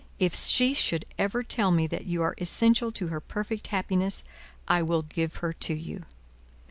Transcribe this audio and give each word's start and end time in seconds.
If 0.17 0.33
she 0.33 0.73
should 0.73 1.05
ever 1.19 1.43
tell 1.43 1.69
me 1.69 1.85
that 1.85 2.07
you 2.07 2.23
are 2.23 2.33
essential 2.39 2.91
to 2.93 3.09
her 3.09 3.19
perfect 3.19 3.67
happiness, 3.67 4.23
I 4.67 4.81
will 4.81 5.03
give 5.03 5.35
her 5.45 5.53
to 5.53 5.75
you. 5.75 6.05